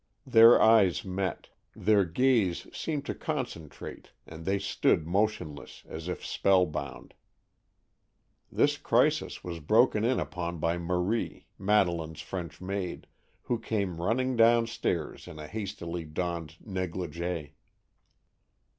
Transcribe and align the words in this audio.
Their 0.25 0.59
eyes 0.59 1.05
met, 1.05 1.49
their 1.75 2.05
gaze 2.05 2.65
seemed 2.75 3.05
to 3.05 3.13
concentrate, 3.13 4.09
and 4.25 4.45
they 4.45 4.57
stood 4.57 5.05
motionless, 5.05 5.83
as 5.87 6.07
if 6.07 6.25
spellbound. 6.25 7.13
This 8.51 8.77
crisis 8.77 9.43
was 9.43 9.59
broken 9.59 10.03
in 10.03 10.19
upon 10.19 10.57
by 10.57 10.79
Marie, 10.79 11.45
Madeleine's 11.59 12.21
French 12.21 12.59
maid, 12.59 13.05
who 13.43 13.59
came 13.59 14.01
running 14.01 14.35
downstairs 14.35 15.27
in 15.27 15.37
a 15.37 15.45
hastily 15.45 16.03
donned 16.05 16.55
negligée. 16.65 17.51